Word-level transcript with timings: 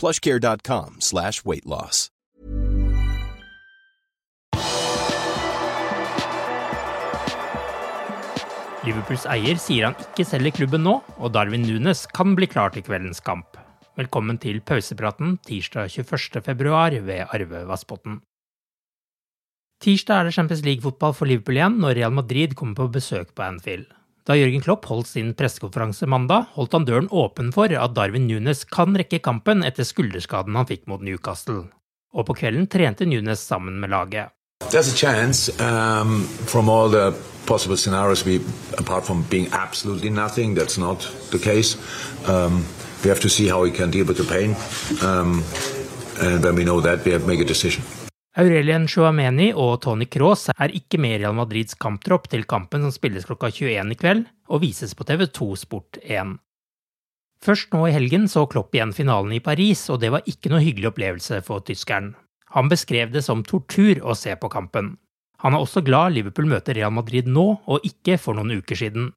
plushcare.com 0.00 0.96
slash 1.00 1.44
weight 1.44 1.66
loss. 1.66 2.08
Liverpools 8.80 9.26
eier 9.28 9.58
sier 9.60 9.90
han 9.90 9.98
ikke 10.00 10.24
selger 10.24 10.54
klubben 10.56 10.86
nå, 10.86 10.94
og 11.20 11.34
Darwin 11.36 11.66
Nunes 11.68 12.06
kan 12.16 12.32
bli 12.38 12.48
klar 12.48 12.72
til 12.72 12.84
kveldens 12.86 13.20
kamp. 13.20 13.58
Velkommen 14.00 14.38
til 14.40 14.62
pausepraten 14.64 15.36
tirsdag 15.44 15.92
21.2 15.92 17.02
ved 17.04 17.26
Arve 17.28 17.66
Vassbotn. 17.68 18.22
Tirsdag 19.84 20.22
er 20.22 20.28
det 20.28 20.36
Champions 20.36 20.64
League-fotball 20.64 21.12
for 21.16 21.28
Liverpool 21.28 21.60
igjen 21.60 21.76
når 21.82 21.98
Real 21.98 22.16
Madrid 22.16 22.56
kommer 22.56 22.78
på 22.80 22.88
besøk 22.96 23.34
på 23.36 23.44
Anfield. 23.44 23.88
Da 24.30 24.36
Jørgen 24.38 24.62
Klopp 24.62 24.84
holdt 24.86 25.08
sin 25.10 25.32
pressekonferanse 25.34 26.06
mandag, 26.06 26.44
holdt 26.54 26.76
han 26.76 26.84
døren 26.86 27.08
åpen 27.10 27.48
for 27.50 27.72
at 27.74 27.94
Darwin 27.96 28.28
Nunes 28.30 28.60
kan 28.62 28.94
rekke 28.94 29.18
kampen 29.26 29.64
etter 29.66 29.82
skulderskaden 29.82 30.54
han 30.54 30.68
fikk 30.68 30.84
mot 30.86 31.02
Newcastle. 31.02 31.64
Og 32.14 32.28
på 32.28 32.36
kvelden 32.38 32.68
trente 32.70 33.08
Nunes 33.10 33.42
sammen 33.42 33.80
med 33.82 33.90
laget. 33.90 34.30
There's 34.70 34.86
a 34.86 34.94
chance 34.94 35.50
um, 35.58 36.22
from 36.46 36.70
all 36.70 36.88
the 36.88 37.10
possible 37.46 37.76
scenarios. 37.76 38.24
We, 38.24 38.38
apart 38.78 39.04
from 39.04 39.24
being 39.30 39.48
absolutely 39.50 40.10
nothing, 40.10 40.54
that's 40.54 40.78
not 40.78 41.10
the 41.32 41.38
case. 41.38 41.74
Um, 42.28 42.64
we 43.02 43.10
have 43.10 43.20
to 43.22 43.28
see 43.28 43.48
how 43.48 43.62
we 43.64 43.72
can 43.72 43.90
deal 43.90 44.06
with 44.06 44.18
the 44.18 44.28
pain, 44.30 44.54
um, 45.02 45.42
and 46.22 46.44
when 46.44 46.54
we 46.54 46.62
know 46.62 46.80
that, 46.80 47.04
we 47.04 47.10
have 47.10 47.22
to 47.22 47.26
make 47.26 47.40
a 47.40 47.48
decision. 47.48 47.82
Aurelien 48.38 48.84
Chouameni 48.86 49.48
og 49.58 49.80
Tony 49.82 50.06
Cross 50.06 50.52
er 50.54 50.70
ikke 50.70 51.00
med 51.02 51.16
i 51.16 51.18
Real 51.24 51.34
Madrids 51.34 51.74
kamptropp 51.74 52.28
til 52.30 52.44
kampen 52.46 52.84
som 52.86 52.92
spilles 52.94 53.26
klokka 53.26 53.50
21 53.50 53.90
i 53.90 53.98
kveld, 53.98 54.22
og 54.46 54.62
vises 54.62 54.94
på 54.94 55.06
TV2 55.08 55.48
Sport 55.58 55.98
1. 56.04 56.36
Først 57.42 57.74
nå 57.74 57.88
i 57.88 57.94
helgen 57.96 58.28
så 58.30 58.44
Klopp 58.46 58.76
igjen 58.76 58.94
finalen 58.94 59.34
i 59.34 59.42
Paris, 59.42 59.82
og 59.90 59.98
det 60.04 60.12
var 60.14 60.26
ikke 60.30 60.52
noe 60.52 60.62
hyggelig 60.62 60.92
opplevelse 60.92 61.40
for 61.42 61.66
tyskeren. 61.66 62.12
Han 62.54 62.70
beskrev 62.70 63.10
det 63.10 63.24
som 63.26 63.42
tortur 63.42 63.98
å 64.04 64.14
se 64.14 64.36
på 64.38 64.50
kampen. 64.52 64.94
Han 65.42 65.56
er 65.56 65.64
også 65.64 65.82
glad 65.82 66.14
Liverpool 66.14 66.46
møter 66.46 66.78
Real 66.78 66.94
Madrid 66.94 67.26
nå, 67.26 67.48
og 67.66 67.86
ikke 67.86 68.18
for 68.20 68.38
noen 68.38 68.60
uker 68.60 68.78
siden. 68.78 69.10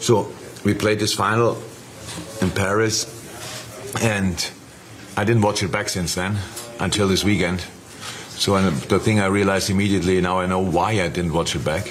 So 0.00 0.26
we 0.64 0.74
played 0.74 0.98
this 0.98 1.14
final 1.14 1.54
in 2.42 2.50
Paris, 2.50 3.06
and 4.02 4.50
I 5.16 5.22
didn't 5.22 5.42
watch 5.42 5.62
it 5.62 5.70
back 5.70 5.88
since 5.88 6.14
then 6.14 6.38
until 6.80 7.06
this 7.06 7.24
weekend. 7.24 7.62
So 8.40 8.54
and 8.56 8.74
the 8.88 8.98
thing 8.98 9.20
I 9.20 9.26
realized 9.26 9.68
immediately 9.68 10.18
now 10.22 10.40
I 10.40 10.46
know 10.46 10.60
why 10.60 10.92
I 10.92 11.08
didn't 11.08 11.34
watch 11.34 11.54
it 11.54 11.62
back. 11.62 11.88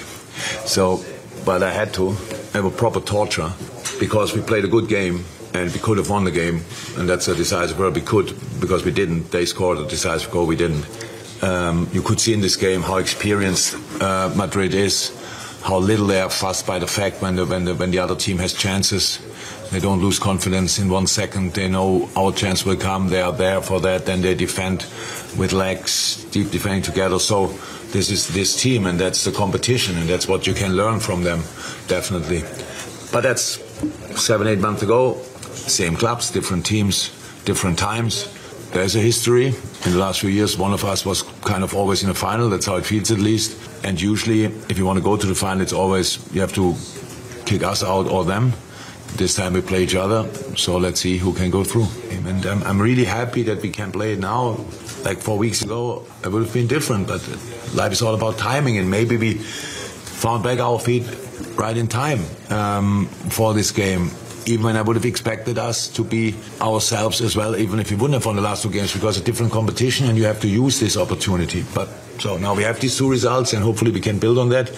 So, 0.66 1.04
but 1.44 1.62
I 1.62 1.70
had 1.70 1.94
to. 1.94 2.16
It 2.52 2.64
was 2.64 2.74
proper 2.74 2.98
torture 2.98 3.52
because 4.00 4.34
we 4.34 4.42
played 4.42 4.64
a 4.64 4.68
good 4.68 4.88
game 4.88 5.24
and 5.54 5.72
we 5.72 5.78
could 5.78 5.96
have 5.98 6.10
won 6.10 6.24
the 6.24 6.32
game, 6.32 6.64
and 6.96 7.08
that's 7.08 7.28
a 7.28 7.36
decisive 7.36 7.78
word. 7.78 7.94
We 7.94 8.00
could 8.00 8.34
because 8.60 8.84
we 8.84 8.90
didn't. 8.90 9.30
They 9.30 9.46
scored 9.46 9.78
a 9.78 9.86
decisive 9.86 10.32
goal. 10.32 10.46
We 10.46 10.56
didn't. 10.56 10.84
Um, 11.40 11.88
you 11.92 12.02
could 12.02 12.18
see 12.18 12.34
in 12.34 12.40
this 12.40 12.56
game 12.56 12.82
how 12.82 12.96
experienced 12.96 13.76
uh, 14.02 14.34
Madrid 14.36 14.74
is, 14.74 15.12
how 15.62 15.78
little 15.78 16.06
they 16.06 16.20
are 16.20 16.30
fussed 16.30 16.66
by 16.66 16.78
the 16.78 16.86
fact 16.86 17.20
when 17.20 17.36
the, 17.36 17.44
when 17.46 17.64
the 17.64 17.74
when 17.74 17.90
the 17.90 17.98
other 17.98 18.16
team 18.16 18.38
has 18.38 18.52
chances. 18.52 19.18
They 19.70 19.78
don't 19.78 20.00
lose 20.00 20.18
confidence 20.18 20.80
in 20.80 20.88
one 20.88 21.06
second. 21.06 21.52
They 21.52 21.68
know 21.68 22.08
our 22.16 22.32
chance 22.32 22.64
will 22.64 22.76
come. 22.76 23.08
They 23.08 23.20
are 23.20 23.32
there 23.32 23.62
for 23.62 23.80
that. 23.80 24.04
Then 24.04 24.20
they 24.20 24.34
defend 24.34 24.84
with 25.38 25.52
legs, 25.52 26.24
deep 26.32 26.50
defending 26.50 26.82
together. 26.82 27.20
So 27.20 27.48
this 27.92 28.10
is 28.10 28.26
this 28.28 28.60
team, 28.60 28.86
and 28.86 28.98
that's 28.98 29.24
the 29.24 29.30
competition, 29.30 29.96
and 29.96 30.08
that's 30.08 30.26
what 30.26 30.46
you 30.46 30.54
can 30.54 30.76
learn 30.76 30.98
from 30.98 31.22
them, 31.22 31.40
definitely. 31.86 32.42
But 33.12 33.22
that's 33.22 33.62
seven, 34.20 34.48
eight 34.48 34.58
months 34.58 34.82
ago. 34.82 35.18
Same 35.52 35.94
clubs, 35.94 36.30
different 36.30 36.66
teams, 36.66 37.10
different 37.44 37.78
times. 37.78 38.26
There's 38.72 38.94
a 38.94 39.00
history. 39.00 39.46
In 39.46 39.92
the 39.92 39.98
last 39.98 40.20
few 40.20 40.30
years, 40.30 40.56
one 40.56 40.72
of 40.72 40.84
us 40.84 41.04
was 41.04 41.22
kind 41.42 41.64
of 41.64 41.74
always 41.74 42.02
in 42.02 42.08
the 42.08 42.14
final. 42.14 42.48
That's 42.48 42.66
how 42.66 42.76
it 42.76 42.86
feels, 42.86 43.10
at 43.10 43.18
least. 43.18 43.58
And 43.84 44.00
usually, 44.00 44.44
if 44.44 44.78
you 44.78 44.86
want 44.86 44.98
to 44.98 45.02
go 45.02 45.16
to 45.16 45.26
the 45.26 45.34
final, 45.34 45.60
it's 45.60 45.72
always 45.72 46.18
you 46.32 46.40
have 46.40 46.54
to 46.54 46.74
kick 47.46 47.64
us 47.64 47.82
out 47.82 48.06
or 48.06 48.24
them. 48.24 48.52
This 49.16 49.34
time 49.34 49.54
we 49.54 49.60
play 49.60 49.82
each 49.82 49.96
other, 49.96 50.32
so 50.56 50.76
let's 50.76 51.00
see 51.00 51.18
who 51.18 51.32
can 51.32 51.50
go 51.50 51.64
through. 51.64 51.88
And 52.10 52.46
um, 52.46 52.62
I'm 52.62 52.80
really 52.80 53.04
happy 53.04 53.42
that 53.42 53.60
we 53.60 53.70
can 53.70 53.90
play 53.90 54.12
it 54.12 54.20
now. 54.20 54.64
Like 55.04 55.18
four 55.18 55.36
weeks 55.36 55.62
ago, 55.62 56.06
it 56.22 56.28
would 56.28 56.44
have 56.44 56.52
been 56.52 56.68
different, 56.68 57.08
but 57.08 57.26
life 57.74 57.90
is 57.90 58.02
all 58.02 58.14
about 58.14 58.38
timing, 58.38 58.78
and 58.78 58.88
maybe 58.88 59.16
we 59.16 59.34
found 59.34 60.44
back 60.44 60.60
our 60.60 60.78
feet 60.78 61.04
right 61.56 61.76
in 61.76 61.88
time 61.88 62.20
um, 62.50 63.06
for 63.30 63.52
this 63.52 63.72
game. 63.72 64.10
Even 64.46 64.64
when 64.64 64.76
I 64.76 64.82
would 64.82 64.96
have 64.96 65.04
expected 65.04 65.58
us 65.58 65.88
to 65.88 66.04
be 66.04 66.34
ourselves 66.60 67.20
as 67.20 67.36
well, 67.36 67.56
even 67.56 67.78
if 67.78 67.90
we 67.90 67.96
wouldn't 67.96 68.14
have 68.14 68.26
won 68.26 68.36
the 68.36 68.42
last 68.42 68.62
two 68.62 68.70
games, 68.70 68.92
because 68.92 69.18
a 69.18 69.22
different 69.22 69.52
competition 69.52 70.08
and 70.08 70.16
you 70.16 70.24
have 70.24 70.40
to 70.40 70.48
use 70.48 70.80
this 70.80 70.96
opportunity. 70.96 71.64
But 71.74 71.88
so 72.18 72.36
now 72.38 72.54
we 72.54 72.62
have 72.62 72.80
these 72.80 72.96
two 72.96 73.10
results, 73.10 73.52
and 73.52 73.62
hopefully 73.62 73.90
we 73.90 74.00
can 74.00 74.18
build 74.18 74.38
on 74.38 74.48
that. 74.50 74.70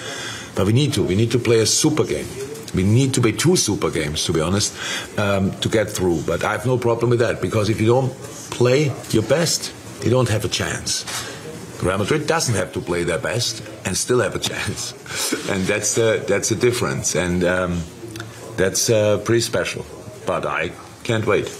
But 0.54 0.66
we 0.66 0.72
need 0.72 0.92
to. 0.94 1.02
We 1.02 1.14
need 1.14 1.30
to 1.32 1.38
play 1.38 1.60
a 1.60 1.66
super 1.66 2.04
game. 2.04 2.26
We 2.74 2.82
need 2.84 3.14
to 3.14 3.20
play 3.20 3.32
two 3.32 3.56
super 3.56 3.90
games, 3.90 4.24
to 4.24 4.32
be 4.32 4.40
honest, 4.40 4.74
um, 5.18 5.52
to 5.60 5.68
get 5.68 5.90
through. 5.90 6.22
But 6.22 6.44
I 6.44 6.52
have 6.52 6.66
no 6.66 6.78
problem 6.78 7.10
with 7.10 7.18
that 7.20 7.40
because 7.40 7.68
if 7.68 7.80
you 7.80 7.86
don't 7.86 8.12
play 8.50 8.92
your 9.10 9.22
best, 9.22 9.72
you 10.04 10.10
don't 10.10 10.28
have 10.28 10.44
a 10.44 10.48
chance. 10.48 11.04
Real 11.82 11.98
Madrid 11.98 12.26
doesn't 12.26 12.54
have 12.54 12.72
to 12.74 12.80
play 12.80 13.02
their 13.02 13.18
best 13.18 13.62
and 13.84 13.96
still 13.96 14.20
have 14.20 14.36
a 14.36 14.38
chance, 14.50 14.92
and 15.48 15.64
that's 15.64 15.94
the 15.96 16.24
that's 16.28 16.48
the 16.48 16.54
difference, 16.54 17.16
and 17.16 17.42
um, 17.44 17.82
that's 18.56 18.90
uh, 18.90 19.18
pretty 19.24 19.40
special. 19.40 19.84
But 20.26 20.46
I 20.46 20.72
can't 21.02 21.26
wait. 21.26 21.50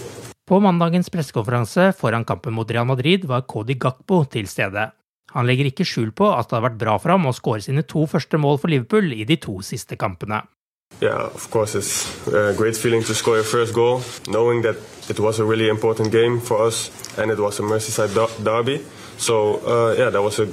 På 0.45 0.59
mandagens 0.59 1.09
pressekonferanse 1.09 1.91
foran 1.97 2.25
kampen 2.25 2.53
mot 2.53 2.71
Real 2.71 2.85
Madrid 2.85 3.25
var 3.25 3.41
Cody 3.47 3.77
Gakpo 3.79 4.25
til 4.25 4.47
stede. 4.47 4.91
Han 5.33 5.47
legger 5.47 5.65
ikke 5.65 5.85
skjul 5.87 6.11
på 6.11 6.27
at 6.29 6.49
det 6.49 6.57
har 6.57 6.65
vært 6.67 6.81
bra 6.81 6.97
for 6.99 7.15
ham 7.15 7.25
å 7.25 7.33
skåre 7.33 7.63
sine 7.63 7.85
to 7.87 8.03
første 8.09 8.37
mål 8.37 8.59
for 8.59 8.69
Liverpool 8.69 9.13
i 9.15 9.23
de 9.25 9.37
to 9.41 9.61
siste 9.63 9.95
kampene. 9.97 10.43
Yeah, 11.01 11.31
of 11.33 11.49
course, 11.49 11.75
it's 11.75 12.05
a 12.27 12.53
great 12.53 12.77
feeling 12.77 13.03
to 13.03 13.15
score 13.15 13.35
your 13.35 13.43
first 13.43 13.73
goal, 13.73 14.01
knowing 14.27 14.61
that 14.61 14.75
it 15.09 15.19
was 15.19 15.39
a 15.39 15.45
really 15.45 15.69
important 15.69 16.11
game 16.11 16.39
for 16.39 16.67
us 16.67 16.91
and 17.17 17.31
it 17.31 17.39
was 17.39 17.59
a 17.59 17.63
Merseyside 17.63 18.13
derby. 18.43 18.81
So, 19.17 19.59
uh, 19.65 19.95
yeah, 19.97 20.09
that 20.11 20.21
was 20.21 20.39
a 20.39 20.47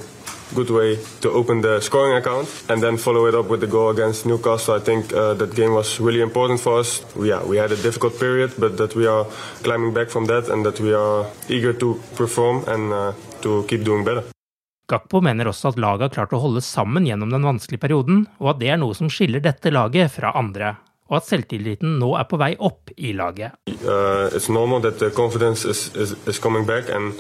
good 0.55 0.70
way 0.70 0.99
to 1.20 1.31
open 1.31 1.61
the 1.61 1.81
scoring 1.81 2.17
account 2.17 2.49
and 2.69 2.82
then 2.82 2.97
follow 2.97 3.26
it 3.26 3.35
up 3.35 3.49
with 3.49 3.61
the 3.61 3.67
goal 3.67 3.91
against 3.91 4.26
Newcastle. 4.26 4.75
I 4.75 4.81
think 4.81 5.12
uh, 5.12 5.35
that 5.35 5.55
game 5.55 5.73
was 5.75 6.00
really 6.00 6.20
important 6.20 6.61
for 6.61 6.81
us. 6.81 7.05
Yeah, 7.17 7.43
we 7.44 7.58
had 7.58 7.73
a 7.73 7.76
difficult 7.76 8.19
period, 8.19 8.50
but 8.58 8.76
that 8.76 8.94
we 8.94 9.06
are 9.06 9.26
climbing 9.62 9.94
back 9.94 10.11
from 10.11 10.26
that 10.26 10.49
and 10.49 10.64
that 10.67 10.81
we 10.81 10.93
are 10.93 11.26
eager 11.49 11.73
to 11.73 12.00
perform 12.17 12.64
and 12.67 12.93
uh, 12.93 13.12
to 13.43 13.64
keep 13.69 13.85
doing 13.85 14.05
better. 14.05 14.23
Gakpo 14.91 15.20
mener 15.23 15.47
også 15.47 15.70
at 15.70 15.76
laget 15.79 16.08
har 16.08 16.14
klart 16.14 16.32
å 16.35 16.41
holde 16.43 16.61
sammen 16.67 17.05
gjennom 17.06 17.31
den 17.31 17.44
vanskelige 17.46 17.85
perioden, 17.85 18.25
og 18.43 18.56
at 18.56 18.62
det 18.62 18.73
er 18.75 18.81
noe 18.82 18.96
som 18.99 19.11
skiller 19.12 19.43
dette 19.44 19.70
laget 19.70 20.11
fra 20.11 20.32
andre. 20.35 20.75
Og 21.11 21.20
at 21.20 21.29
selvtilliten 21.29 21.96
nå 21.99 22.08
er 22.19 22.26
på 22.31 22.38
vei 22.38 22.56
opp 22.58 22.91
i 22.96 23.12
laget. 23.14 23.55
Uh, 23.70 24.26
it's 24.35 24.49
normal 24.50 24.82
that 24.82 24.99
the 24.99 25.11
confidence 25.14 25.64
is, 25.64 25.91
is, 25.94 26.14
is 26.26 26.38
coming 26.43 26.67
back, 26.67 26.91
and 26.91 27.14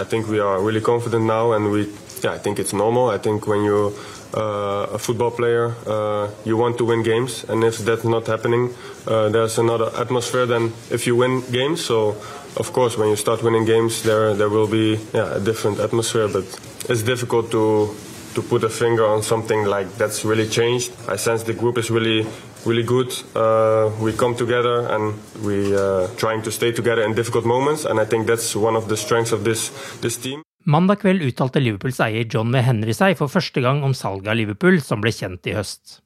I 0.00 0.04
think 0.04 0.28
we 0.28 0.40
are 0.40 0.60
really 0.60 0.80
confident 0.80 1.24
now, 1.24 1.52
and 1.52 1.70
we, 1.70 1.88
yeah, 2.22 2.32
I 2.32 2.38
think 2.38 2.58
it's 2.58 2.72
normal. 2.72 3.10
I 3.10 3.18
think 3.18 3.46
when 3.46 3.64
you're 3.64 3.92
uh, 4.34 4.94
a 4.94 4.98
football 4.98 5.30
player, 5.30 5.74
uh, 5.86 6.30
you 6.44 6.56
want 6.56 6.78
to 6.78 6.84
win 6.84 7.02
games, 7.02 7.44
and 7.48 7.64
if 7.64 7.78
that's 7.78 8.04
not 8.04 8.26
happening, 8.26 8.74
uh, 9.06 9.28
there's 9.28 9.58
another 9.58 9.90
atmosphere 9.96 10.46
than 10.46 10.72
if 10.90 11.06
you 11.06 11.16
win 11.16 11.42
games. 11.50 11.84
So, 11.84 12.16
of 12.56 12.72
course, 12.72 12.96
when 12.96 13.08
you 13.08 13.16
start 13.16 13.42
winning 13.42 13.64
games, 13.64 14.02
there 14.02 14.34
there 14.34 14.48
will 14.48 14.68
be 14.68 14.98
yeah, 15.12 15.36
a 15.36 15.40
different 15.40 15.80
atmosphere, 15.80 16.28
but 16.28 16.44
it's 16.88 17.02
difficult 17.02 17.50
to 17.50 17.94
to 18.34 18.42
put 18.42 18.62
a 18.62 18.68
finger 18.68 19.06
on 19.06 19.22
something 19.22 19.64
like 19.64 19.88
that's 19.96 20.24
really 20.24 20.48
changed. 20.48 20.92
I 21.08 21.16
sense 21.16 21.42
the 21.42 21.54
group 21.54 21.78
is 21.78 21.90
really 21.90 22.26
really 22.64 22.82
good. 22.82 23.12
Uh, 23.34 23.90
we 24.00 24.12
come 24.12 24.36
together 24.36 24.86
and 24.88 25.14
we 25.42 25.74
uh, 25.74 26.06
trying 26.16 26.42
to 26.42 26.50
stay 26.50 26.72
together 26.72 27.02
in 27.02 27.14
difficult 27.14 27.44
moments, 27.44 27.84
and 27.84 27.98
I 27.98 28.04
think 28.04 28.26
that's 28.26 28.54
one 28.54 28.76
of 28.76 28.88
the 28.88 28.96
strengths 28.96 29.32
of 29.32 29.44
this 29.44 29.70
this 30.00 30.16
team. 30.16 30.42
Mandag 30.68 31.00
kveld 31.00 31.22
uttalte 31.24 31.60
Liverpools 31.62 32.02
eier 32.04 32.26
John 32.28 32.52
V. 32.52 32.60
Henry 32.60 32.92
seg 32.92 33.16
for 33.16 33.32
første 33.32 33.62
gang 33.64 33.80
om 33.86 33.94
salget 33.96 34.28
av 34.28 34.36
Liverpool, 34.36 34.76
som 34.84 35.00
ble 35.00 35.12
kjent 35.14 35.46
i 35.48 35.54
høst. 35.56 36.00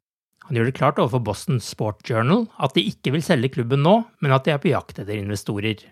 Han 0.46 0.54
gjør 0.54 0.68
det 0.68 0.76
klart 0.76 1.00
overfor 1.00 1.24
Boston 1.26 1.58
Sport 1.64 2.04
Journal 2.06 2.44
at 2.62 2.76
de 2.76 2.84
ikke 2.86 3.14
vil 3.16 3.24
selge 3.24 3.50
klubben 3.56 3.82
nå, 3.82 3.96
men 4.22 4.34
at 4.36 4.46
de 4.46 4.54
er 4.54 4.60
på 4.62 4.70
jakt 4.70 5.00
etter 5.00 5.16
investorer. 5.18 5.82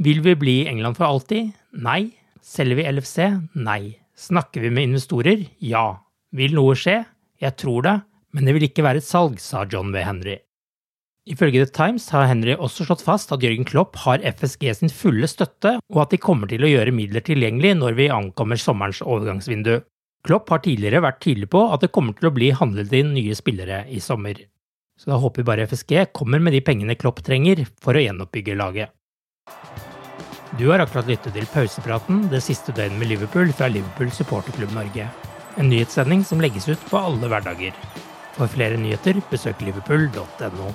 Vil 0.00 0.22
vi 0.24 0.36
bli 0.38 0.56
i 0.62 0.68
England 0.70 0.96
for 0.96 1.10
alltid? 1.10 1.50
Nei. 1.76 2.14
Selger 2.40 2.78
vi 2.78 2.86
LFC? 2.88 3.18
Nei. 3.60 3.98
Snakker 4.16 4.64
vi 4.64 4.70
med 4.72 4.88
investorer? 4.88 5.44
Ja. 5.60 6.00
Vil 6.32 6.56
noe 6.56 6.76
skje? 6.78 7.02
Jeg 7.42 7.56
tror 7.60 7.84
det, 7.84 7.98
men 8.32 8.48
det 8.48 8.54
vil 8.56 8.68
ikke 8.70 8.86
være 8.86 9.02
et 9.02 9.08
salg, 9.08 9.36
sa 9.44 9.66
John 9.68 9.92
V. 9.92 10.00
Henry. 10.06 10.38
Ifølge 11.30 11.62
The 11.62 11.70
Times 11.70 12.08
har 12.10 12.26
Henry 12.26 12.56
også 12.58 12.88
slått 12.88 13.04
fast 13.06 13.30
at 13.30 13.44
Jørgen 13.44 13.66
Klopp 13.68 14.00
har 14.02 14.22
FSG 14.24 14.64
sin 14.74 14.90
fulle 14.90 15.28
støtte, 15.30 15.76
og 15.92 16.00
at 16.02 16.14
de 16.14 16.18
kommer 16.18 16.50
til 16.50 16.64
å 16.66 16.70
gjøre 16.70 16.94
midler 16.94 17.22
tilgjengelig 17.22 17.76
når 17.78 17.98
vi 18.00 18.08
ankommer 18.10 18.58
sommerens 18.58 19.02
overgangsvindu. 19.04 19.76
Klopp 20.26 20.50
har 20.50 20.64
tidligere 20.64 21.04
vært 21.04 21.20
tydelig 21.22 21.48
på 21.52 21.62
at 21.70 21.84
det 21.84 21.92
kommer 21.94 22.16
til 22.18 22.28
å 22.28 22.34
bli 22.34 22.50
handlet 22.56 22.96
inn 22.98 23.14
nye 23.14 23.36
spillere 23.38 23.84
i 23.88 24.02
sommer. 24.02 24.42
Så 24.98 25.12
da 25.12 25.20
håper 25.22 25.40
vi 25.40 25.48
bare 25.52 25.68
FSG 25.70 26.10
kommer 26.16 26.42
med 26.42 26.56
de 26.56 26.64
pengene 26.66 26.98
Klopp 26.98 27.22
trenger 27.24 27.62
for 27.80 27.94
å 27.94 28.02
gjenoppbygge 28.02 28.58
laget. 28.58 28.90
Du 30.58 30.66
har 30.72 30.82
akkurat 30.82 31.08
lyttet 31.08 31.36
til 31.38 31.46
pausepraten 31.54 32.26
det 32.32 32.42
siste 32.42 32.74
døgnet 32.74 32.98
med 32.98 33.14
Liverpool 33.14 33.54
fra 33.54 33.70
Liverpool 33.70 34.10
supporterklubb 34.12 34.74
Norge. 34.74 35.06
En 35.62 35.70
nyhetssending 35.70 36.26
som 36.26 36.42
legges 36.42 36.66
ut 36.68 36.90
på 36.90 36.98
alle 36.98 37.30
hverdager. 37.30 37.76
For 38.34 38.50
flere 38.50 38.78
nyheter, 38.80 39.22
besøk 39.30 39.62
liverpool.no. 39.62 40.74